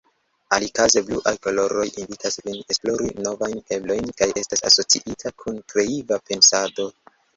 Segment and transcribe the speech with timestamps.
[0.55, 6.89] Alikaze, bluaj koloroj invitas vin esplori novajn eblojn kaj estas asociita kun kreiva pensado.